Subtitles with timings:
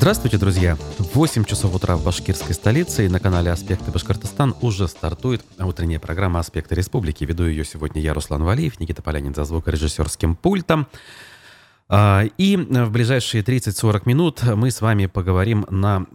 [0.00, 0.78] Здравствуйте, друзья!
[0.98, 6.40] 8 часов утра в башкирской столице и на канале «Аспекты Башкортостан» уже стартует утренняя программа
[6.40, 7.24] «Аспекты Республики».
[7.24, 10.86] Веду ее сегодня я, Руслан Валиев, Никита Полянин за звукорежиссерским пультом.
[11.90, 16.06] А, и в ближайшие 30-40 минут мы с вами поговорим на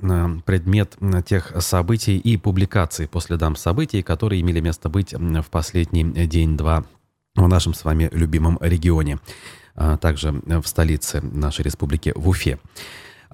[0.48, 0.98] предмет
[1.28, 6.86] тех событий и публикаций по следам событий, которые имели место быть в последний день-два
[7.36, 9.20] в нашем с вами любимом регионе,
[9.76, 12.58] а также в столице нашей республики, в Уфе.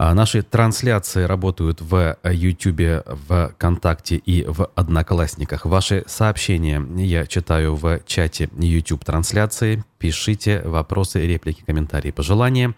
[0.03, 5.67] А наши трансляции работают в YouTube, в ВКонтакте и в Одноклассниках.
[5.67, 9.85] Ваши сообщения я читаю в чате YouTube трансляции.
[9.99, 12.73] Пишите вопросы, реплики, комментарии, пожелания.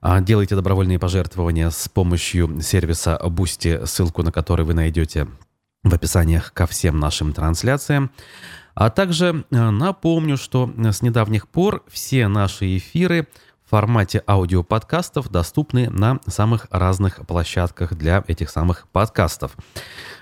[0.00, 5.26] А, делайте добровольные пожертвования с помощью сервиса Boosty, ссылку на который вы найдете
[5.82, 8.12] в описаниях ко всем нашим трансляциям.
[8.76, 13.26] А также э, напомню, что с недавних пор все наши эфиры–
[13.68, 19.56] формате аудиоподкастов доступны на самых разных площадках для этих самых подкастов.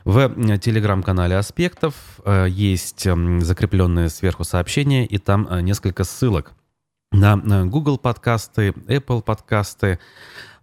[0.04, 3.06] В телеграм-канале «Аспектов» э, есть
[3.40, 6.52] закрепленное сверху сообщение, и там э, несколько ссылок
[7.12, 7.36] на
[7.66, 10.00] Google подкасты, Apple подкасты,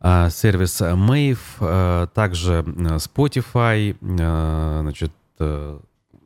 [0.02, 2.64] э, сервис Mave, также
[3.00, 3.96] Spotify,
[4.82, 5.12] значит,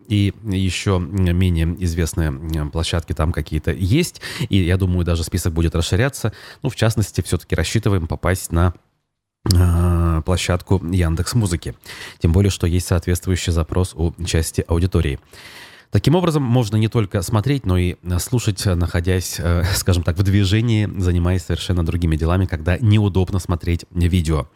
[0.07, 2.31] и еще менее известные
[2.71, 4.21] площадки там какие-то есть.
[4.49, 6.33] И я думаю, даже список будет расширяться.
[6.63, 8.73] Ну, в частности, все-таки рассчитываем попасть на
[9.55, 11.75] а, площадку Яндекс Музыки.
[12.19, 15.19] Тем более, что есть соответствующий запрос у части аудитории.
[15.89, 20.89] Таким образом, можно не только смотреть, но и слушать, находясь, э, скажем так, в движении,
[20.99, 24.49] занимаясь совершенно другими делами, когда неудобно смотреть видео.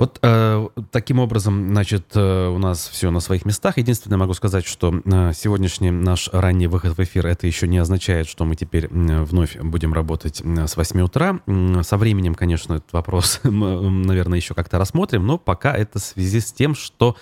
[0.00, 3.76] Вот э, таким образом, значит, э, у нас все на своих местах.
[3.76, 8.26] Единственное, могу сказать, что э, сегодняшний наш ранний выход в эфир, это еще не означает,
[8.26, 8.88] что мы теперь э,
[9.24, 11.40] вновь будем работать э, с 8 утра.
[11.46, 16.02] Э, со временем, конечно, этот вопрос мы, наверное, еще как-то рассмотрим, но пока это в
[16.02, 17.14] связи с тем, что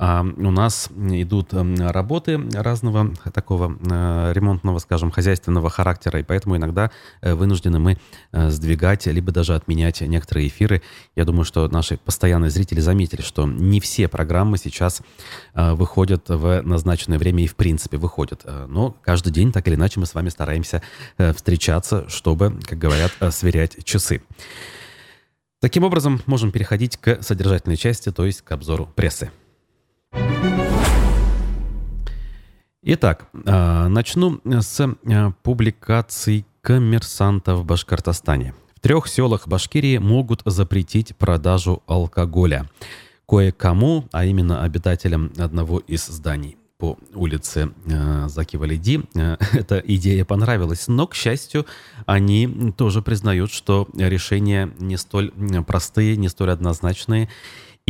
[0.00, 6.90] у нас идут эм, работы разного такого э, ремонтного, скажем, хозяйственного характера, и поэтому иногда
[7.20, 7.98] э, вынуждены мы
[8.32, 10.80] э, сдвигать, либо даже отменять некоторые эфиры.
[11.16, 15.02] Я думаю, что наши постоянные зрители заметили, что не все программы сейчас
[15.54, 18.46] выходят в назначенное время и в принципе выходят.
[18.68, 20.82] Но каждый день, так или иначе, мы с вами стараемся
[21.18, 24.22] встречаться, чтобы, как говорят, сверять часы.
[25.60, 29.30] Таким образом, можем переходить к содержательной части, то есть к обзору прессы.
[32.82, 38.54] Итак, а, начну с а, публикаций коммерсанта в Башкортостане.
[38.74, 42.70] В трех селах Башкирии могут запретить продажу алкоголя.
[43.28, 49.02] Кое-кому, а именно обитателям одного из зданий по улице э, Заки Валиди,
[49.52, 50.88] эта идея понравилась.
[50.88, 51.66] Но, к счастью,
[52.06, 55.30] они тоже признают, что решения не столь
[55.66, 57.28] простые, не столь однозначные.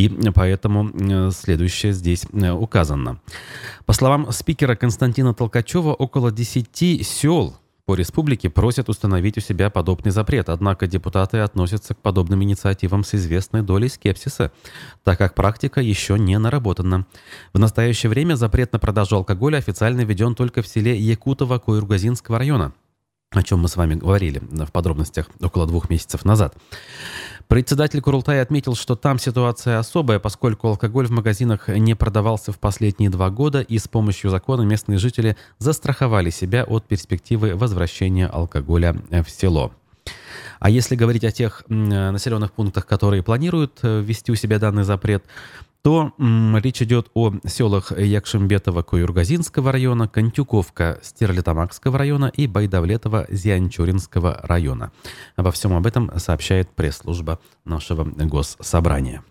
[0.00, 3.21] И поэтому э, следующее здесь э, указано.
[3.84, 10.10] По словам спикера Константина Толкачева, около 10 сел по республике просят установить у себя подобный
[10.10, 14.53] запрет, однако депутаты относятся к подобным инициативам с известной долей скепсиса,
[15.05, 17.05] так как практика еще не наработана.
[17.53, 22.72] В настоящее время запрет на продажу алкоголя официально введен только в селе Якутово Койургазинского района
[23.32, 26.56] о чем мы с вами говорили в подробностях около двух месяцев назад.
[27.46, 33.08] Председатель Курултая отметил, что там ситуация особая, поскольку алкоголь в магазинах не продавался в последние
[33.08, 39.30] два года, и с помощью закона местные жители застраховали себя от перспективы возвращения алкоголя в
[39.30, 39.72] село.
[40.58, 45.24] А если говорить о тех населенных пунктах, которые планируют э, ввести у себя данный запрет,
[45.82, 54.92] то м, речь идет о селах Якшембетова-Куюргазинского района, Контюковка Стерлитамакского района и Байдавлетова-Зианчуринского района.
[55.36, 59.22] Обо всем об этом сообщает пресс-служба нашего госсобрания.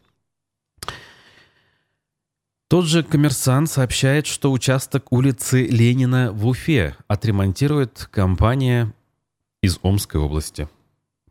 [2.67, 8.93] Тот же коммерсант сообщает, что участок улицы Ленина в Уфе отремонтирует компания
[9.61, 10.69] из Омской области.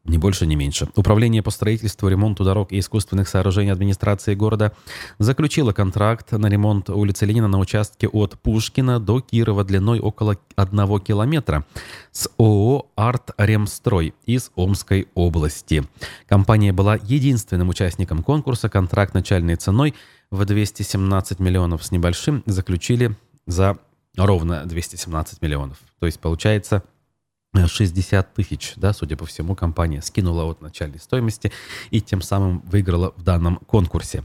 [0.09, 0.89] Ни больше, ни меньше.
[0.97, 4.73] Управление по строительству, ремонту дорог и искусственных сооружений администрации города
[5.19, 10.99] заключило контракт на ремонт улицы Ленина на участке от Пушкина до Кирова длиной около одного
[10.99, 11.67] километра
[12.11, 15.85] с ООО «Арт Ремстрой» из Омской области.
[16.27, 18.71] Компания была единственным участником конкурса.
[18.71, 19.95] Контракт начальной ценой
[20.31, 23.15] в 217 миллионов с небольшим заключили
[23.47, 23.77] за
[24.17, 25.79] ровно 217 миллионов.
[26.01, 26.83] То есть получается
[27.55, 31.51] 60 тысяч, да, судя по всему, компания скинула от начальной стоимости
[31.91, 34.25] и тем самым выиграла в данном конкурсе.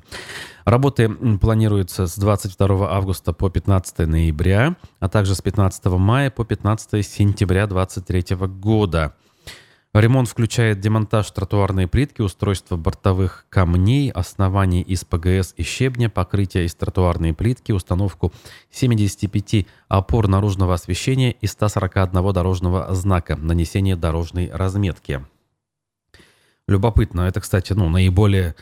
[0.65, 7.05] Работы планируются с 22 августа по 15 ноября, а также с 15 мая по 15
[7.05, 9.15] сентября 2023 года.
[9.93, 16.73] Ремонт включает демонтаж тротуарной плитки, устройство бортовых камней, оснований из ПГС и щебня, покрытие из
[16.73, 18.33] тротуарной плитки, установку
[18.71, 25.23] 75 опор наружного освещения и 141 дорожного знака, нанесение дорожной разметки.
[26.67, 27.21] Любопытно.
[27.21, 28.55] Это, кстати, ну, наиболее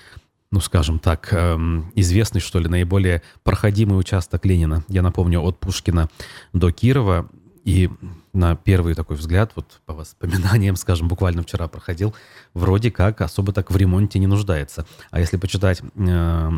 [0.54, 4.84] ну, скажем так, эм, известный, что ли, наиболее проходимый участок Ленина.
[4.90, 6.10] Я напомню, от Пушкина
[6.52, 7.30] до Кирова.
[7.64, 7.90] И
[8.34, 12.14] на первый такой взгляд, вот по воспоминаниям, скажем, буквально вчера проходил,
[12.54, 14.86] вроде как особо так в ремонте не нуждается.
[15.10, 16.52] А если почитать э,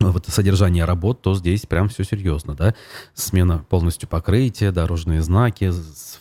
[0.00, 2.74] вот содержание работ, то здесь прям все серьезно, да?
[3.14, 5.72] Смена полностью покрытия, дорожные знаки,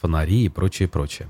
[0.01, 1.29] фонари и прочее, прочее.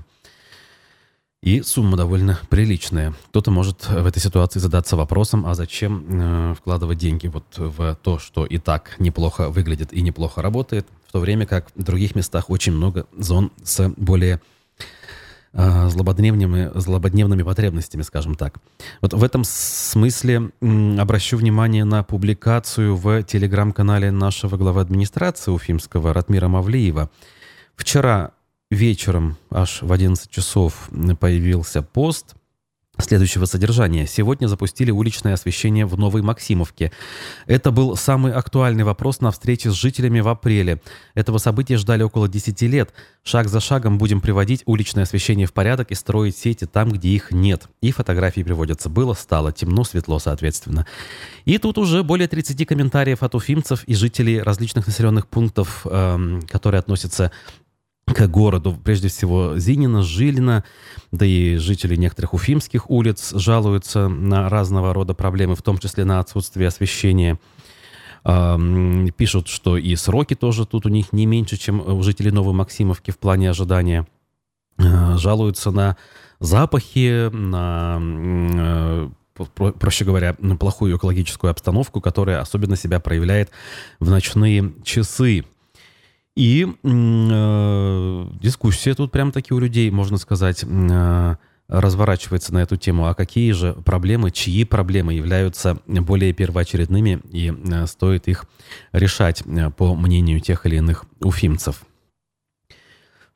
[1.42, 3.14] И сумма довольно приличная.
[3.28, 8.18] Кто-то может в этой ситуации задаться вопросом, а зачем э, вкладывать деньги вот в то,
[8.18, 12.72] что и так неплохо выглядит и неплохо работает, то время как в других местах очень
[12.72, 14.40] много зон с более
[15.52, 18.58] э, злободневными, злободневными потребностями, скажем так.
[19.00, 20.50] Вот в этом смысле
[20.98, 27.08] обращу внимание на публикацию в телеграм-канале нашего главы администрации Уфимского Ратмира Мавлиева.
[27.76, 28.32] Вчера
[28.72, 30.90] вечером, аж в 11 часов,
[31.20, 32.34] появился пост
[32.98, 34.06] следующего содержания.
[34.06, 36.92] Сегодня запустили уличное освещение в Новой Максимовке.
[37.46, 40.80] Это был самый актуальный вопрос на встрече с жителями в апреле.
[41.14, 42.92] Этого события ждали около 10 лет.
[43.24, 47.32] Шаг за шагом будем приводить уличное освещение в порядок и строить сети там, где их
[47.32, 47.68] нет.
[47.80, 48.88] И фотографии приводятся.
[48.88, 50.86] Было, стало, темно, светло, соответственно.
[51.44, 56.78] И тут уже более 30 комментариев от уфимцев и жителей различных населенных пунктов, эм, которые
[56.78, 57.32] относятся
[58.06, 60.64] к городу, прежде всего Зинина, Жилина,
[61.10, 66.20] да и жители некоторых уфимских улиц жалуются на разного рода проблемы, в том числе на
[66.20, 67.38] отсутствие освещения.
[69.16, 73.10] Пишут, что и сроки тоже тут у них не меньше, чем у жителей Новой Максимовки
[73.10, 74.06] в плане ожидания.
[74.78, 75.96] А, жалуются на
[76.40, 79.08] запахи, на э,
[79.78, 83.50] проще говоря, на плохую экологическую обстановку, которая особенно себя проявляет
[84.00, 85.44] в ночные часы.
[86.36, 91.36] И э, дискуссия тут прям таки у людей, можно сказать, э,
[91.68, 93.06] разворачивается на эту тему.
[93.06, 98.46] А какие же проблемы, чьи проблемы являются более первоочередными и э, стоит их
[98.92, 101.84] решать, э, по мнению тех или иных уфимцев?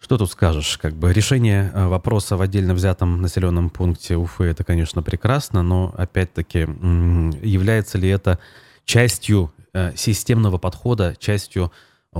[0.00, 0.78] Что тут скажешь?
[0.78, 5.94] Как бы решение э, вопроса в отдельно взятом населенном пункте Уфы это, конечно, прекрасно, но
[5.96, 8.38] опять-таки является ли это
[8.84, 11.72] частью э, системного подхода, частью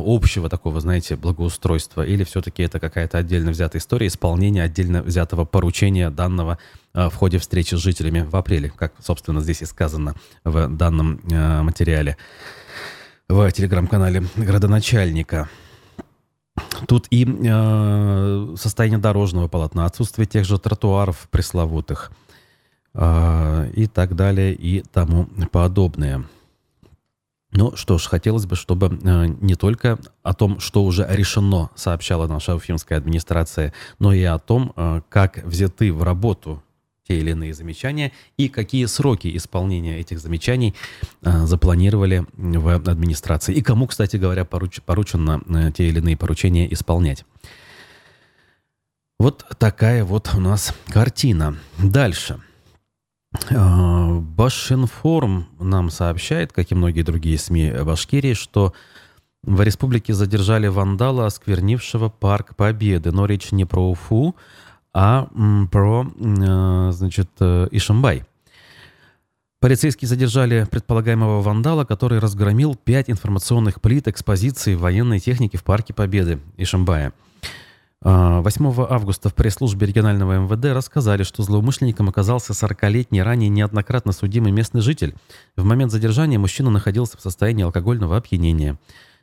[0.05, 6.11] общего такого, знаете, благоустройства, или все-таки это какая-то отдельно взятая история исполнения отдельно взятого поручения
[6.11, 6.59] данного
[6.95, 10.15] э, в ходе встречи с жителями в апреле, как, собственно, здесь и сказано
[10.45, 12.17] в данном э, материале
[13.29, 15.49] в телеграм-канале градоначальника.
[16.87, 22.11] Тут и э, состояние дорожного полотна, отсутствие тех же тротуаров пресловутых
[22.95, 26.25] э, и так далее и тому подобное.
[27.53, 32.27] Ну что ж, хотелось бы, чтобы э, не только о том, что уже решено, сообщала
[32.27, 36.63] наша уфимская администрация, но и о том, э, как взяты в работу
[37.07, 40.75] те или иные замечания и какие сроки исполнения этих замечаний
[41.23, 43.55] э, запланировали в администрации.
[43.55, 47.25] И кому, кстати говоря, поруч, поручено те или иные поручения исполнять.
[49.19, 51.57] Вот такая вот у нас картина.
[51.79, 52.41] Дальше.
[53.51, 58.73] А, Башинформ нам сообщает, как и многие другие СМИ Башкирии, что
[59.43, 63.13] в республике задержали вандала, осквернившего парк Победы.
[63.13, 64.35] Но речь не про Уфу,
[64.93, 65.29] а
[65.71, 68.25] про, а, значит, э, Ишимбай.
[69.61, 76.41] Полицейские задержали предполагаемого вандала, который разгромил пять информационных плит экспозиции военной техники в парке Победы
[76.57, 77.13] Ишимбая.
[78.03, 84.53] 8 а, августа в пресс-службе регионального МВД рассказали, что злоумышленником оказался 40-летний ранее неоднократно судимый
[84.53, 85.17] местный житель.
[85.57, 88.79] В момент задержания мужчина находился в состоянии алкогольного опьянения.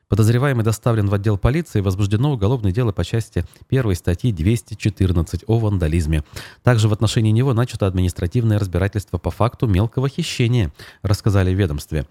[0.08, 5.60] Подозреваемый доставлен в отдел полиции и возбуждено уголовное дело по части 1 статьи 214 о
[5.60, 6.24] вандализме.
[6.64, 10.72] Также в отношении него начато административное разбирательство по факту мелкого хищения,
[11.02, 12.06] рассказали в ведомстве.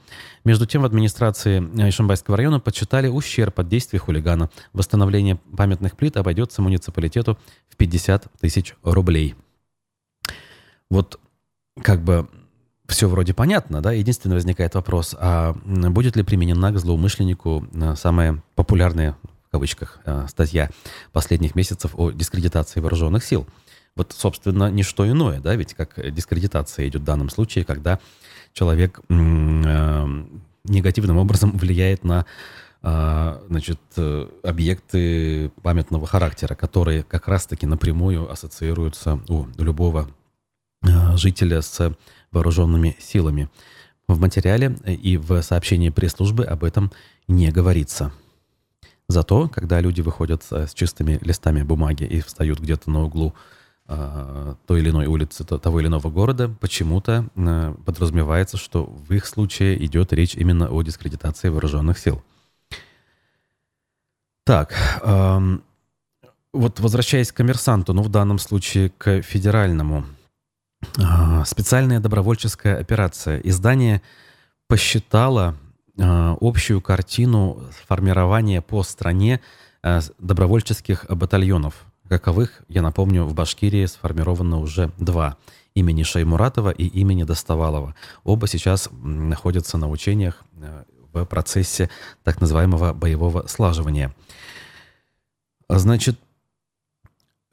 [0.45, 4.51] Между тем в администрации Ишимбайского района подсчитали ущерб от действий хулигана.
[4.73, 9.35] Восстановление памятных плит обойдется муниципалитету в 50 тысяч рублей.
[10.91, 11.19] Вот
[11.83, 12.29] как бы
[12.87, 13.93] все вроде понятно, да?
[13.93, 19.17] Единственный возникает вопрос, а будет ли применена к злоумышленнику э, самая популярная,
[19.49, 20.69] в кавычках, э, статья
[21.13, 23.47] последних месяцев о дискредитации вооруженных сил?
[23.97, 28.01] Вот, собственно, не что иное, да, ведь как дискредитация идет в данном случае, когда
[28.53, 30.25] человек э,
[30.65, 32.27] негативным образом влияет на
[32.83, 40.07] значит, э, объекты памятного характера, которые как раз-таки напрямую ассоциируются у любого
[41.17, 41.95] жителя с
[42.31, 43.49] вооруженными силами.
[44.07, 46.93] В материале и в сообщении пресс-службы об этом
[47.27, 48.13] не говорится.
[49.09, 53.35] Зато, когда люди выходят с чистыми листами бумаги и встают где-то на углу
[53.87, 59.27] э, той или иной улицы того или иного города, почему-то э, подразумевается, что в их
[59.27, 62.23] случае идет речь именно о дискредитации вооруженных сил.
[64.45, 65.59] Так, э,
[66.55, 70.24] вот возвращаясь к коммерсанту, ну в данном случае к федеральному, э,
[71.47, 73.39] специальная добровольческая операция.
[73.41, 74.03] Издание
[74.69, 75.57] посчитало
[75.97, 79.41] Э, общую картину формирования по стране
[79.83, 81.87] э, добровольческих батальонов.
[82.09, 85.37] Каковых, я напомню, в Башкирии сформировано уже два.
[85.75, 87.95] Имени Шаймуратова и имени Достовалова.
[88.25, 90.45] Оба сейчас находятся на учениях
[91.13, 91.91] в процессе
[92.23, 94.15] так называемого боевого слаживания.
[95.69, 96.19] Значит,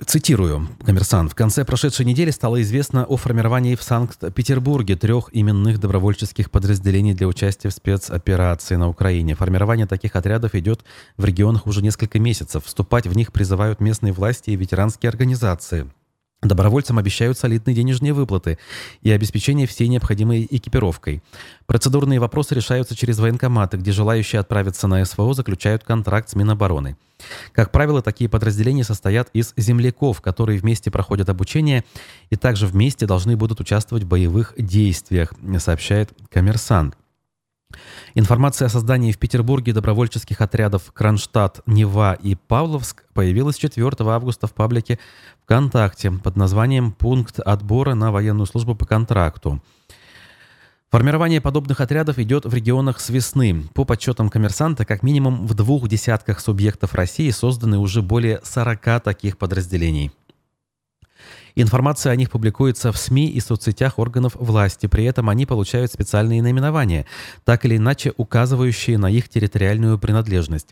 [0.05, 1.31] Цитирую, коммерсант.
[1.31, 7.27] В конце прошедшей недели стало известно о формировании в Санкт-Петербурге трех именных добровольческих подразделений для
[7.27, 9.35] участия в спецоперации на Украине.
[9.35, 10.83] Формирование таких отрядов идет
[11.17, 12.65] в регионах уже несколько месяцев.
[12.65, 15.87] Вступать в них призывают местные власти и ветеранские организации.
[16.41, 18.57] Добровольцам обещают солидные денежные выплаты
[19.03, 21.21] и обеспечение всей необходимой экипировкой.
[21.67, 26.97] Процедурные вопросы решаются через военкоматы, где желающие отправиться на СВО заключают контракт с Минобороны.
[27.53, 31.83] Как правило, такие подразделения состоят из земляков, которые вместе проходят обучение
[32.31, 36.95] и также вместе должны будут участвовать в боевых действиях, сообщает коммерсант.
[38.15, 44.53] Информация о создании в Петербурге добровольческих отрядов Кронштадт, Нева и Павловск появилась 4 августа в
[44.53, 44.99] паблике
[45.43, 49.61] ВКонтакте под названием «Пункт отбора на военную службу по контракту».
[50.91, 53.63] Формирование подобных отрядов идет в регионах с весны.
[53.73, 59.37] По подсчетам коммерсанта, как минимум в двух десятках субъектов России созданы уже более 40 таких
[59.37, 60.11] подразделений.
[61.55, 66.41] Информация о них публикуется в СМИ и соцсетях органов власти, при этом они получают специальные
[66.41, 67.05] наименования,
[67.43, 70.69] так или иначе указывающие на их территориальную принадлежность.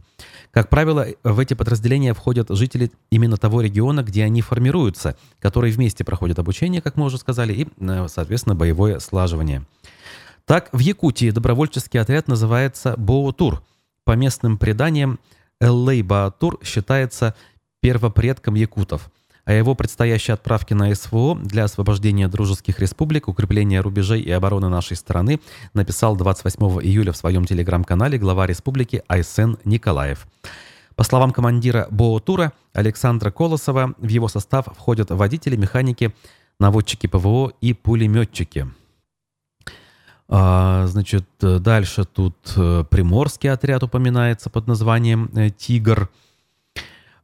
[0.51, 6.03] Как правило, в эти подразделения входят жители именно того региона, где они формируются, которые вместе
[6.03, 9.65] проходят обучение, как мы уже сказали, и, э, соответственно, боевое слаживание.
[10.45, 13.61] Так, в Якутии добровольческий отряд называется «Боутур».
[14.03, 15.19] По местным преданиям,
[15.61, 17.35] Эллей Баатур считается
[17.81, 19.11] первопредком якутов–
[19.45, 24.97] о его предстоящей отправке на СВО для освобождения дружеских республик, укрепления рубежей и обороны нашей
[24.97, 25.39] страны
[25.73, 30.27] написал 28 июля в своем телеграм-канале глава республики Айсен Николаев.
[30.95, 36.13] По словам командира БО-тура Александра Колосова, в его состав входят водители, механики,
[36.59, 38.67] наводчики ПВО и пулеметчики.
[40.27, 46.09] А, значит, дальше тут э, Приморский отряд упоминается под названием э, «Тигр».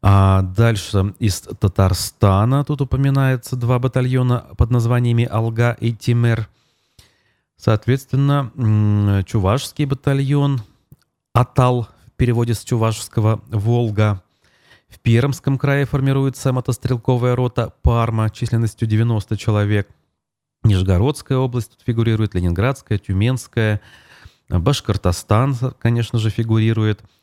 [0.07, 6.47] А дальше из Татарстана тут упоминается два батальона под названиями Алга и Тимер.
[7.57, 10.61] Соответственно, Чувашский батальон
[11.33, 14.21] Атал в переводе с чувашского Волга.
[14.89, 19.89] В Пермском крае формируется мотострелковая рота Парма численностью 90 человек.
[20.63, 23.81] Нижегородская область тут фигурирует, Ленинградская, Тюменская,
[24.49, 27.01] Башкортостан, конечно же, фигурирует–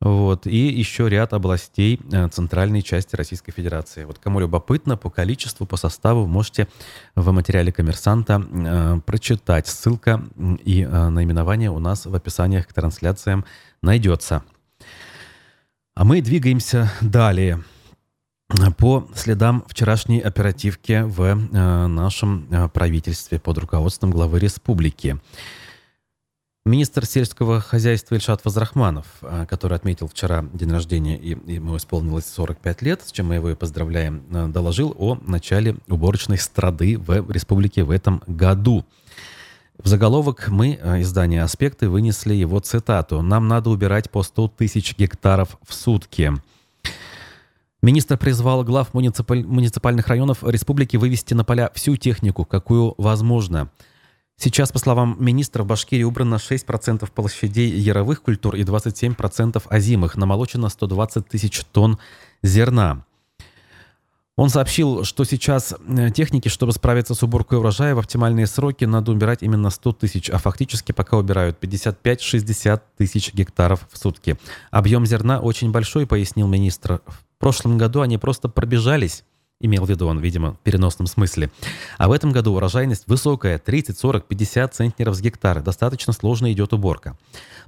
[0.00, 4.04] вот, и еще ряд областей э, центральной части Российской Федерации.
[4.04, 6.68] Вот кому любопытно, по количеству, по составу можете
[7.14, 9.66] в материале коммерсанта э, прочитать.
[9.66, 10.24] Ссылка
[10.64, 13.44] и э, наименование у нас в описаниях к трансляциям
[13.82, 14.42] найдется.
[15.94, 17.62] А мы двигаемся далее
[18.78, 25.18] по следам вчерашней оперативки в э, нашем э, правительстве под руководством главы республики.
[26.66, 32.82] Министр сельского хозяйства Ильшат Вазрахманов, а, который отметил вчера день рождения, и ему исполнилось 45
[32.82, 37.82] лет, с чем мы его и поздравляем, а, доложил о начале уборочной страды в республике
[37.82, 38.84] в этом году.
[39.78, 44.94] В заголовок мы, а, издание «Аспекты», вынесли его цитату «Нам надо убирать по 100 тысяч
[44.98, 46.30] гектаров в сутки».
[47.80, 49.46] Министр призвал глав муниципаль...
[49.46, 53.70] муниципальных районов республики вывести на поля всю технику, какую возможно–
[54.42, 60.16] Сейчас, по словам министра, в Башкирии убрано 6% площадей яровых культур и 27% озимых.
[60.16, 61.98] Намолочено 120 тысяч тонн
[62.42, 63.04] зерна.
[64.36, 69.12] Он сообщил, что сейчас э, техники, чтобы справиться с уборкой урожая в оптимальные сроки, надо
[69.12, 74.38] убирать именно 100 тысяч, а фактически пока убирают 55-60 тысяч гектаров в сутки.
[74.70, 77.02] Объем зерна очень большой, пояснил министр.
[77.04, 79.22] В прошлом году они просто пробежались
[79.62, 81.50] Имел в виду он, видимо, в переносном смысле.
[81.98, 85.60] А в этом году урожайность высокая, 30, 40, 50 центнеров с гектара.
[85.60, 87.16] Достаточно сложно идет уборка.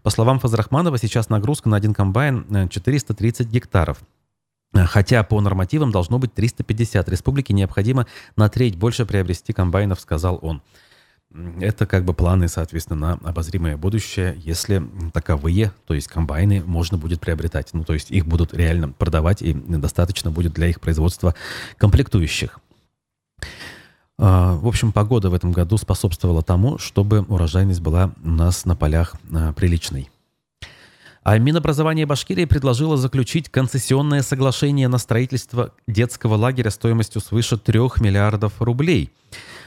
[0.02, 3.98] По словам Фазрахманова, сейчас нагрузка на один комбайн 430 гектаров.
[4.72, 7.10] Хотя по нормативам должно быть 350.
[7.10, 8.06] Республике необходимо
[8.36, 10.62] на треть больше приобрести комбайнов, сказал он.
[11.60, 17.20] Это как бы планы, соответственно, на обозримое будущее, если таковые, то есть комбайны, можно будет
[17.20, 17.70] приобретать.
[17.72, 21.34] Ну, то есть их будут реально продавать, и достаточно будет для их производства
[21.78, 22.58] комплектующих.
[24.18, 28.76] А, в общем, погода в этом году способствовала тому, чтобы урожайность была у нас на
[28.76, 30.10] полях а, приличной.
[31.24, 38.60] А Минобразование Башкирии предложило заключить концессионное соглашение на строительство детского лагеря стоимостью свыше 3 миллиардов
[38.60, 39.12] рублей.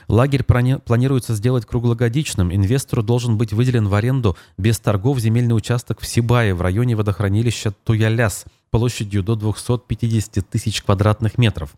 [0.10, 2.54] Лагерь планируется сделать круглогодичным.
[2.54, 7.72] Инвестору должен быть выделен в аренду без торгов земельный участок в Сибае в районе водохранилища
[7.86, 11.76] Туяляс площадью до 250 тысяч квадратных метров.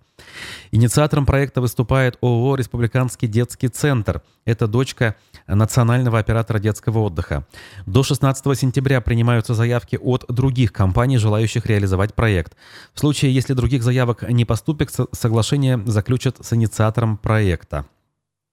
[0.71, 4.23] Инициатором проекта выступает ООО «Республиканский детский центр».
[4.45, 7.45] Это дочка национального оператора детского отдыха.
[7.85, 12.57] До 16 сентября принимаются заявки от других компаний, желающих реализовать проект.
[12.95, 17.85] В случае, если других заявок не поступит, соглашение заключат с инициатором проекта.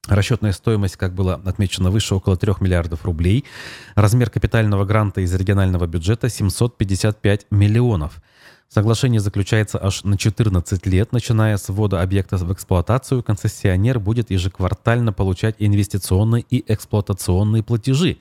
[0.07, 3.45] Расчетная стоимость, как было отмечено выше, около 3 миллиардов рублей.
[3.95, 8.21] Размер капитального гранта из регионального бюджета 755 миллионов.
[8.69, 11.13] Соглашение заключается аж на 14 лет.
[11.13, 18.19] Начиная с ввода объекта в эксплуатацию, концессионер будет ежеквартально получать инвестиционные и эксплуатационные платежи.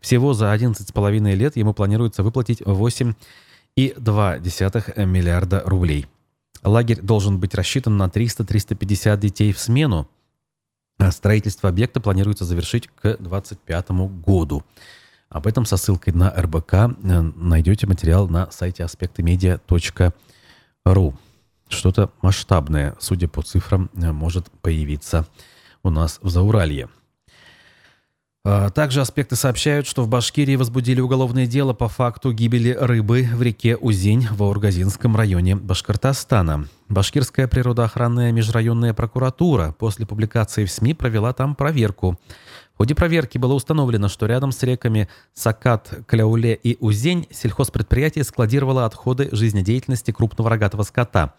[0.00, 6.06] Всего за 11,5 лет ему планируется выплатить 8,2 миллиарда рублей.
[6.64, 10.08] Лагерь должен быть рассчитан на 300-350 детей в смену.
[11.10, 13.90] Строительство объекта планируется завершить к 2025
[14.24, 14.62] году.
[15.28, 16.86] Об этом со ссылкой на РБК э,
[17.36, 21.14] найдете материал на сайте аспектымедиа.ру.
[21.68, 25.26] Что-то масштабное, судя по цифрам, э, может появиться
[25.82, 26.88] у нас в Зауралье.
[28.46, 33.40] А, также аспекты сообщают, что в Башкирии возбудили уголовное дело по факту гибели рыбы в
[33.40, 36.68] реке Узень в Аургазинском районе Башкортостана.
[36.90, 42.20] Башкирская природоохранная межрайонная прокуратура после публикации в СМИ провела там проверку.
[42.74, 48.84] В ходе проверки было установлено, что рядом с реками Сакат, Кляуле и Узень сельхозпредприятие складировало
[48.84, 51.32] отходы жизнедеятельности крупного рогатого скота.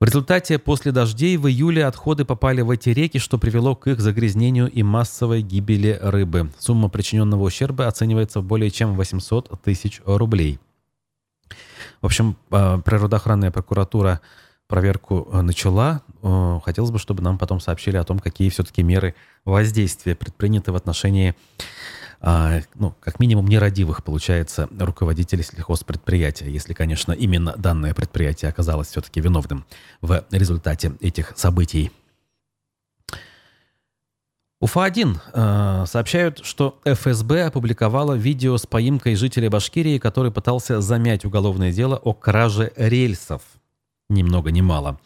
[0.00, 4.00] В результате после дождей в июле отходы попали в эти реки, что привело к их
[4.00, 6.50] загрязнению и массовой гибели рыбы.
[6.58, 10.58] Сумма причиненного ущерба оценивается в более чем 800 тысяч рублей.
[12.00, 14.22] В общем, а, природоохранная прокуратура
[14.68, 16.00] проверку э, начала.
[16.22, 20.76] Э, хотелось бы, чтобы нам потом сообщили о том, какие все-таки меры воздействия предприняты в
[20.76, 21.34] отношении,
[22.22, 29.64] ну, как минимум, нерадивых, получается, руководителей сельхозпредприятия, если, конечно, именно данное предприятие оказалось все-таки виновным
[30.02, 31.90] в результате этих событий.
[34.62, 41.72] УФА-1 э, сообщают, что ФСБ опубликовала видео с поимкой жителя Башкирии, который пытался замять уголовное
[41.72, 43.40] дело о краже рельсов–
[44.10, 44.98] ни много ни мало.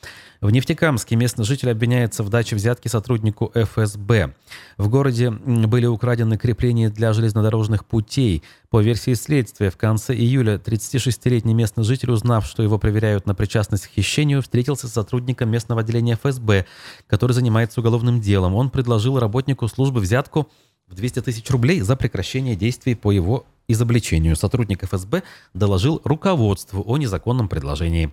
[0.44, 4.34] В Нефтекамске местный житель обвиняется в даче взятки сотруднику ФСБ.
[4.76, 8.42] В городе были украдены крепления для железнодорожных путей.
[8.68, 13.86] По версии следствия, в конце июля 36-летний местный житель, узнав, что его проверяют на причастность
[13.86, 16.66] к хищению, встретился с сотрудником местного отделения ФСБ,
[17.06, 18.54] который занимается уголовным делом.
[18.54, 20.50] Он предложил работнику службы взятку
[20.88, 24.36] в 200 тысяч рублей за прекращение действий по его изобличению.
[24.36, 25.22] Сотрудник ФСБ
[25.54, 28.12] доложил руководству о незаконном предложении.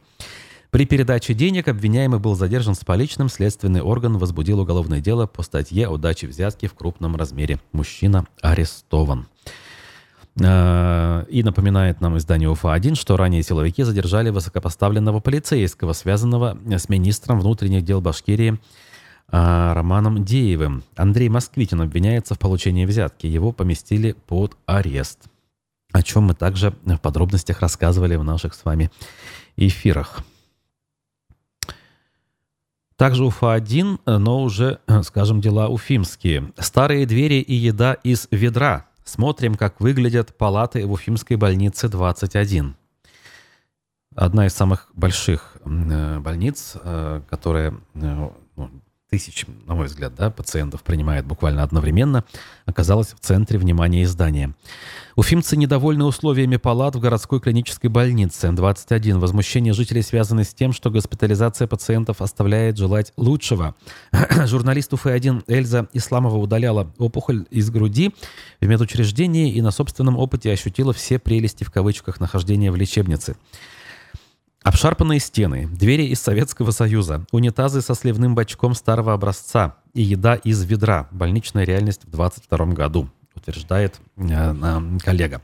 [0.71, 3.27] При передаче денег обвиняемый был задержан с поличным.
[3.27, 7.59] Следственный орган возбудил уголовное дело по статье о даче взятки в крупном размере.
[7.73, 9.27] Мужчина арестован.
[10.41, 17.41] А, и напоминает нам издание УФА-1, что ранее силовики задержали высокопоставленного полицейского, связанного с министром
[17.41, 18.57] внутренних дел Башкирии
[19.27, 20.83] а, Романом Деевым.
[20.95, 23.27] Андрей Москвитин обвиняется в получении взятки.
[23.27, 25.19] Его поместили под арест.
[25.91, 28.89] О чем мы также в подробностях рассказывали в наших с вами
[29.57, 30.23] эфирах.
[33.01, 36.53] Также Уфа-1, но уже, скажем, дела уфимские.
[36.59, 38.85] Старые двери и еда из ведра.
[39.03, 42.75] Смотрим, как выглядят палаты в Уфимской больнице 21.
[44.15, 48.69] Одна из самых больших э, больниц, э, которая э, ну,
[49.11, 52.23] тысяч, на мой взгляд, да, пациентов принимает буквально одновременно,
[52.65, 54.55] оказалась в центре внимания издания.
[55.17, 58.49] Уфимцы недовольны условиями палат в городской клинической больнице.
[58.49, 59.19] 21.
[59.19, 63.75] Возмущение жителей связаны с тем, что госпитализация пациентов оставляет желать лучшего.
[64.45, 68.15] Журналист УФ-1 Эльза Исламова удаляла опухоль из груди
[68.61, 73.35] в медучреждении и на собственном опыте ощутила все прелести в кавычках нахождения в лечебнице.
[74.63, 80.63] Обшарпанные стены, двери из Советского Союза, унитазы со сливным бачком старого образца и еда из
[80.63, 81.07] ведра.
[81.09, 85.41] Больничная реальность в 2022 году утверждает э, коллега.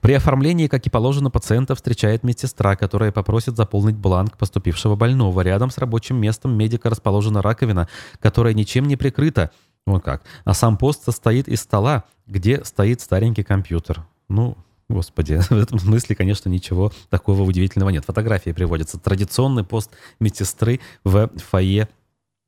[0.00, 5.42] При оформлении, как и положено, пациента встречает медсестра, которая попросит заполнить бланк поступившего больного.
[5.42, 9.52] Рядом с рабочим местом медика расположена раковина, которая ничем не прикрыта.
[9.86, 10.22] Вот как.
[10.44, 14.04] А сам пост состоит из стола, где стоит старенький компьютер.
[14.28, 14.56] Ну,
[14.88, 18.04] Господи, в этом смысле, конечно, ничего такого удивительного нет.
[18.04, 18.98] Фотографии приводятся.
[18.98, 21.88] Традиционный пост медсестры в фойе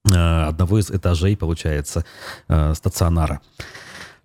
[0.05, 2.05] э, одного из этажей, получается,
[2.49, 3.41] э, стационара.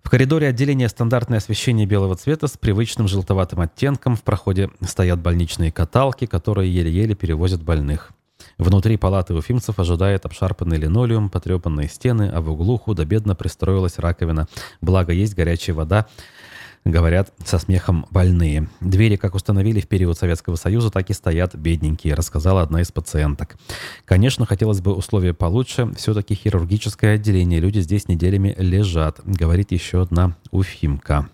[0.02, 4.16] В коридоре отделения стандартное освещение белого цвета с привычным желтоватым оттенком.
[4.16, 8.12] В проходе стоят больничные каталки, которые еле-еле перевозят больных.
[8.58, 14.46] Внутри палаты уфимцев ожидает обшарпанный линолеум, потрепанные стены, а в углу худо-бедно пристроилась раковина.
[14.80, 16.06] Благо есть горячая вода,
[16.84, 18.68] говорят со смехом больные.
[18.80, 23.56] Двери, как установили в период Советского Союза, так и стоят бедненькие, рассказала одна из пациенток.
[24.04, 25.92] Конечно, хотелось бы условия получше.
[25.96, 27.60] Все-таки хирургическое отделение.
[27.60, 31.28] Люди здесь неделями лежат, говорит еще одна уфимка.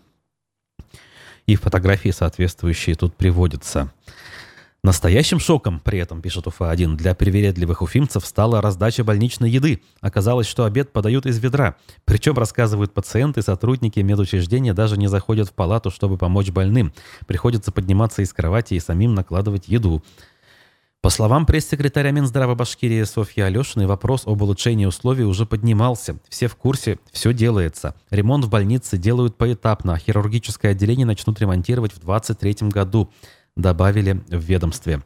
[1.46, 3.92] И фотографии соответствующие тут приводятся.
[4.82, 9.82] Настоящим шоком при этом, пишет УФА-1, для привередливых уфимцев стала раздача больничной еды.
[10.00, 11.76] Оказалось, что обед подают из ведра.
[12.06, 16.94] Причем, рассказывают пациенты, сотрудники медучреждения даже не заходят в палату, чтобы помочь больным.
[17.26, 20.02] Приходится подниматься из кровати и самим накладывать еду.
[21.02, 26.18] По словам пресс-секретаря Минздрава Башкирии Софьи Алешиной, вопрос об улучшении условий уже поднимался.
[26.28, 27.94] Все в курсе, все делается.
[28.10, 33.10] Ремонт в больнице делают поэтапно, а хирургическое отделение начнут ремонтировать в 2023 году
[33.56, 35.02] добавили в ведомстве.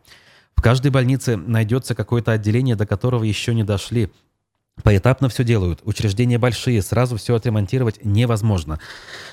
[0.57, 4.11] В каждой больнице найдется какое-то отделение, до которого еще не дошли.
[4.83, 5.81] Поэтапно все делают.
[5.85, 8.81] Учреждения большие, сразу все отремонтировать невозможно.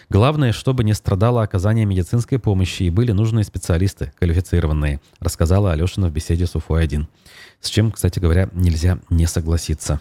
[0.09, 6.11] Главное, чтобы не страдало оказание медицинской помощи и были нужные специалисты, квалифицированные, рассказала Алешина в
[6.11, 7.07] беседе с Уфой-1.
[7.59, 9.99] С чем, кстати говоря, нельзя не согласиться.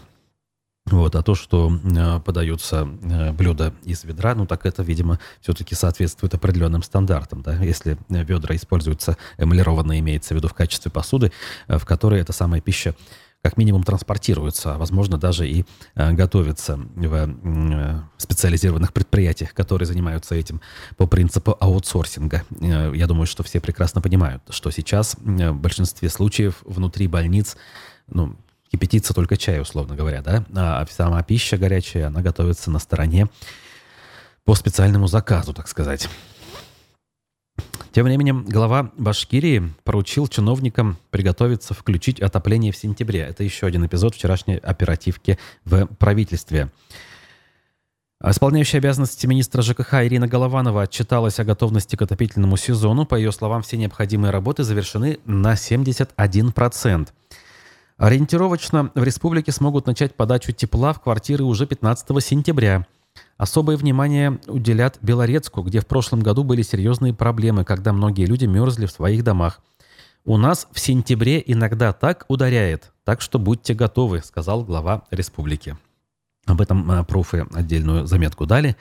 [0.91, 5.73] Вот, а то, что э, подаются э, блюда из ведра, ну так это, видимо, все-таки
[5.73, 7.41] соответствует определенным стандартам.
[7.41, 7.55] Да?
[7.55, 11.31] Если ведра используются эмалированные, имеется в виду в качестве посуды,
[11.67, 12.93] э, в которой эта самая пища
[13.41, 20.35] как минимум транспортируется, а возможно даже и э, готовится в э, специализированных предприятиях, которые занимаются
[20.35, 20.61] этим
[20.97, 22.43] по принципу аутсорсинга.
[22.59, 27.57] Э, я думаю, что все прекрасно понимают, что сейчас э, в большинстве случаев внутри больниц
[28.07, 28.35] ну,
[28.71, 33.27] кипятится только чай, условно говоря, да, а сама пища горячая, она готовится на стороне
[34.45, 36.09] по специальному заказу, так сказать.
[37.91, 43.19] Тем временем глава Башкирии поручил чиновникам приготовиться включить отопление в сентябре.
[43.19, 46.71] Это еще один эпизод вчерашней оперативки в правительстве.
[48.23, 53.05] Исполняющая обязанности министра ЖКХ Ирина Голованова отчиталась о готовности к отопительному сезону.
[53.05, 57.09] По ее словам, все необходимые работы завершены на 71%.
[58.01, 62.87] Ориентировочно в республике смогут начать подачу тепла в квартиры уже 15 сентября.
[63.37, 68.87] Особое внимание уделят Белорецку, где в прошлом году были серьезные проблемы, когда многие люди мерзли
[68.87, 69.59] в своих домах.
[70.25, 75.77] «У нас в сентябре иногда так ударяет, так что будьте готовы», сказал глава республики.
[76.47, 78.75] Об этом э, профы отдельную заметку дали.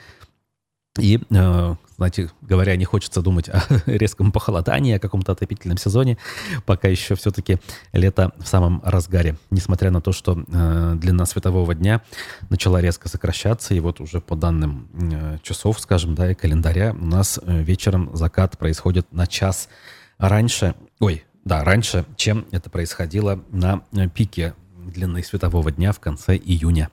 [0.98, 6.18] И, э, знаете, говоря, не хочется думать о резком похолодании, о каком-то отопительном сезоне,
[6.66, 7.58] пока еще все-таки
[7.92, 9.36] лето в самом разгаре.
[9.50, 12.02] Несмотря на то, что э, длина светового дня
[12.48, 17.06] начала резко сокращаться, и вот уже по данным э, часов, скажем, да, и календаря, у
[17.06, 19.68] нас вечером закат происходит на час
[20.18, 26.90] раньше, ой, да, раньше, чем это происходило на пике длины светового дня в конце июня.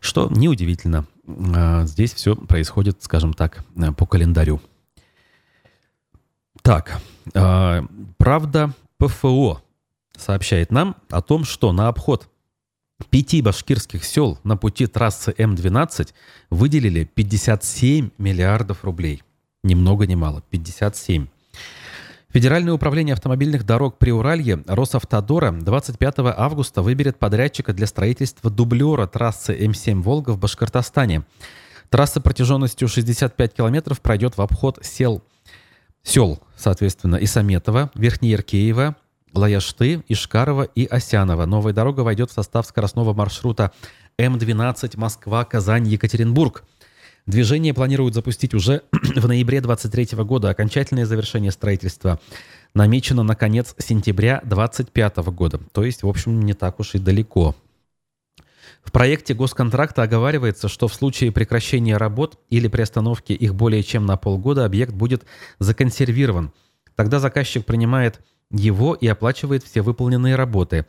[0.00, 4.60] Что неудивительно, а, здесь все происходит, скажем так, э, по календарю.
[6.62, 7.00] Так,
[7.34, 7.84] а,
[8.16, 9.62] правда, ПФО
[10.16, 12.28] сообщает нам о том, что на обход
[13.10, 16.12] пяти башкирских сел на пути трассы М-12
[16.50, 19.22] выделили 57 миллиардов рублей.
[19.62, 21.26] Ни много ни мало, 57.
[22.30, 29.56] Федеральное управление автомобильных дорог при Уралье Росавтодора 25 августа выберет подрядчика для строительства дублера трассы
[29.56, 31.24] М7 «Волга» в Башкортостане.
[31.88, 35.22] Трасса протяженностью 65 километров пройдет в обход сел,
[36.02, 38.96] сел, соответственно, Исаметова, Верхнееркеева,
[39.32, 41.46] Лаяшты, Ишкарова и Осянова.
[41.46, 43.72] Новая дорога войдет в состав скоростного маршрута
[44.18, 46.62] М12 Москва-Казань-Екатеринбург–
[47.28, 50.48] Движение планируют запустить уже в ноябре 2023 года.
[50.48, 52.20] Окончательное завершение строительства
[52.72, 55.60] намечено на конец сентября 2025 года.
[55.72, 57.54] То есть, в общем, не так уж и далеко.
[58.82, 64.16] В проекте госконтракта оговаривается, что в случае прекращения работ или приостановки их более чем на
[64.16, 65.24] полгода объект будет
[65.58, 66.50] законсервирован.
[66.96, 70.86] Тогда заказчик принимает его и оплачивает все выполненные работы.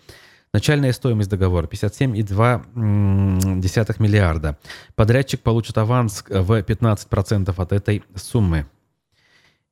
[0.51, 4.57] Начальная стоимость договора 57,2 миллиарда.
[4.95, 8.65] Подрядчик получит аванс в 15% от этой суммы.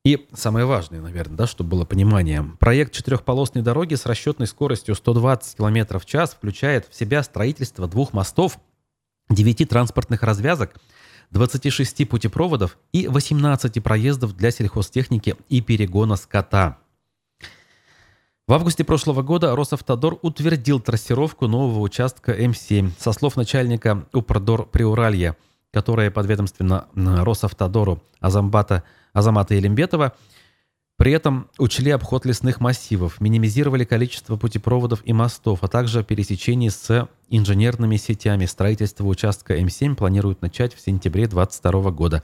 [0.06, 2.46] И самое важное, наверное, да, чтобы было понимание.
[2.60, 8.14] Проект четырехполосной дороги с расчетной скоростью 120 км в час включает в себя строительство двух
[8.14, 8.58] мостов,
[9.30, 10.76] 9 транспортных развязок,
[11.32, 16.78] 26 путепроводов и 18 проездов для сельхозтехники и перегона скота.
[18.48, 22.92] В августе прошлого года Росавтодор утвердил трассировку нового участка М7.
[22.98, 25.36] Со слов начальника Упрдор Приуралья,
[25.74, 30.14] которая подведомственно Росавтодору Азамбата, Азамата Элимбетова,
[30.96, 37.10] при этом учли обход лесных массивов, минимизировали количество путепроводов и мостов, а также пересечений с
[37.28, 38.46] инженерными сетями.
[38.46, 42.24] Строительство участка М7 планируют начать в сентябре 2022 года.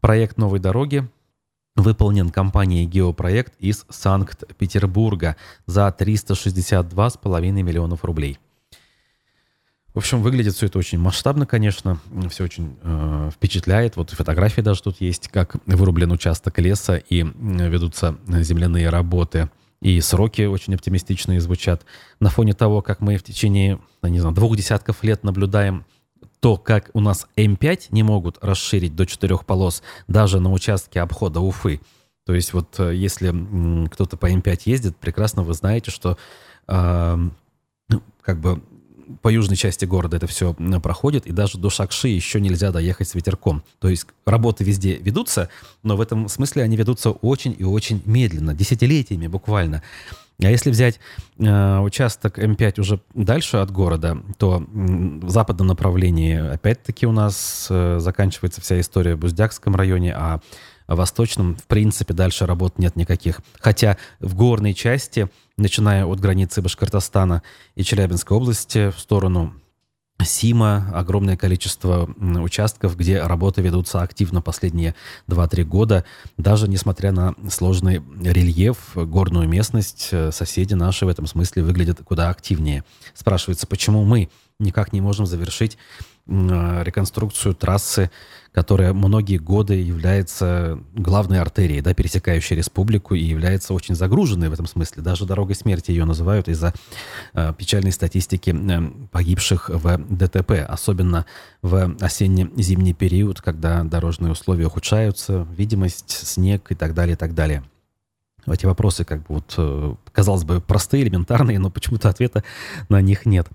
[0.00, 1.08] Проект новой дороги
[1.78, 5.36] выполнен компанией «Геопроект» из Санкт-Петербурга
[5.66, 8.38] за 362,5 миллионов рублей.
[9.94, 11.98] В общем, выглядит все это очень масштабно, конечно,
[12.30, 13.96] все очень э, впечатляет.
[13.96, 19.50] Вот фотографии даже тут есть, как вырублен участок леса и ведутся земляные работы.
[19.80, 21.84] И сроки очень оптимистичные звучат.
[22.20, 25.84] На фоне того, как мы в течение, не знаю, двух десятков лет наблюдаем
[26.40, 31.40] то, как у нас М5 не могут расширить до четырех полос даже на участке обхода
[31.40, 31.80] Уфы.
[32.26, 33.34] То есть вот э, если
[33.88, 36.18] кто-то по М5 ездит, прекрасно вы знаете, что
[36.68, 37.18] э,
[38.20, 38.62] как бы
[39.22, 43.14] по южной части города это все проходит, и даже до Шакши еще нельзя доехать с
[43.14, 43.62] ветерком.
[43.78, 45.48] То есть работы везде ведутся,
[45.82, 49.82] но в этом смысле они ведутся очень и очень медленно, десятилетиями буквально.
[50.40, 51.00] А если взять
[51.38, 57.98] э, участок М5 уже дальше от города, то в западном направлении опять-таки у нас э,
[57.98, 60.40] заканчивается вся история в Буздякском районе, а
[60.86, 63.40] в восточном, в принципе, дальше работ нет никаких.
[63.60, 67.42] Хотя в горной части, начиная от границы Башкортостана
[67.74, 69.54] и Челябинской области в сторону
[70.24, 74.94] Сима, огромное количество участков, где работы ведутся активно последние
[75.28, 76.04] 2-3 года.
[76.36, 82.30] Даже несмотря на сложный рельеф, горную местность, э, соседи наши в этом смысле выглядят куда
[82.30, 82.84] активнее.
[83.14, 84.28] Спрашивается, почему мы
[84.58, 85.78] никак не можем завершить
[86.28, 88.10] реконструкцию трассы,
[88.52, 94.66] которая многие годы является главной артерией, да, пересекающей республику и является очень загруженной в этом
[94.66, 95.02] смысле.
[95.02, 96.74] Даже дорогой смерти ее называют из-за
[97.34, 101.24] э, печальной статистики э, погибших в ДТП, особенно
[101.62, 107.62] в осенне-зимний период, когда дорожные условия ухудшаются, видимость, снег и так далее, и так далее
[108.52, 112.44] эти вопросы как бы вот, э, казалось бы, простые, элементарные, но почему-то ответа
[112.88, 113.48] на них нет.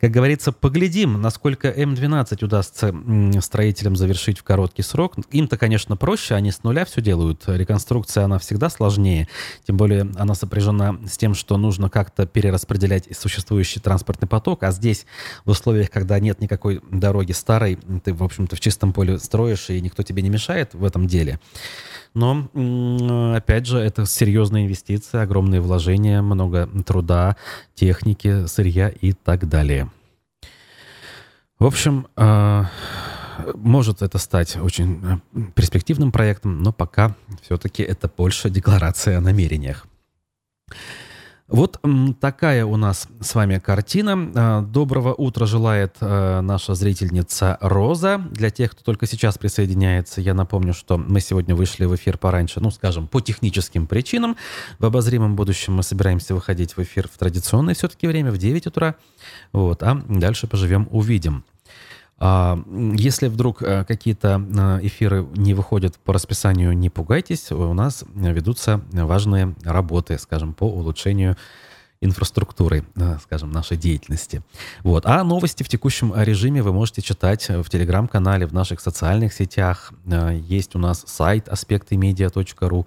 [0.00, 2.94] Как говорится, поглядим, насколько М12 удастся
[3.40, 5.16] строителям завершить в короткий срок.
[5.30, 7.44] Им-то, конечно, проще, они с нуля все делают.
[7.46, 9.28] Реконструкция, она всегда сложнее.
[9.66, 14.62] Тем более она сопряжена с тем, что нужно как-то перераспределять существующий транспортный поток.
[14.62, 15.06] А здесь,
[15.44, 19.80] в условиях, когда нет никакой дороги старой, ты, в общем-то, в чистом поле строишь, и
[19.80, 21.40] никто тебе не мешает в этом деле.
[22.16, 22.48] Но,
[23.36, 27.36] опять же, это серьезные инвестиции, огромные вложения, много труда,
[27.74, 29.90] техники, сырья и так далее.
[31.58, 32.70] В общем, а,
[33.54, 39.86] может это стать очень э, перспективным проектом, но пока все-таки это больше декларация о намерениях.
[41.48, 41.80] Вот
[42.20, 44.32] такая у нас с вами картина.
[44.34, 48.18] А, доброго утра желает а, наша зрительница Роза.
[48.32, 52.58] Для тех, кто только сейчас присоединяется, я напомню, что мы сегодня вышли в эфир пораньше,
[52.58, 54.36] ну, скажем, по техническим причинам.
[54.80, 58.96] В обозримом будущем мы собираемся выходить в эфир в традиционное все-таки время, в 9 утра.
[59.52, 61.44] Вот, а дальше поживем, увидим.
[62.18, 62.58] А,
[62.96, 68.80] если вдруг э, какие-то э, эфиры не выходят по расписанию, не пугайтесь, у нас ведутся
[68.92, 71.36] важные работы, скажем, по улучшению
[72.00, 74.42] инфраструктуры, э, скажем, нашей деятельности.
[74.82, 75.04] Вот.
[75.04, 79.92] А новости в текущем режиме вы можете читать в телеграм-канале, в наших социальных сетях.
[80.06, 82.86] Есть у нас сайт аспектымедиа.ру.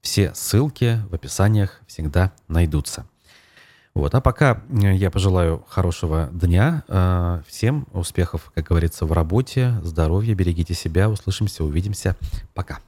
[0.00, 3.06] Все ссылки в описаниях всегда найдутся.
[3.96, 4.14] Вот.
[4.14, 6.84] А пока э, я пожелаю хорошего дня.
[6.86, 11.08] Э, всем успехов, как говорится, в работе, здоровья, берегите себя.
[11.08, 12.14] Услышимся, увидимся.
[12.52, 12.80] Пока.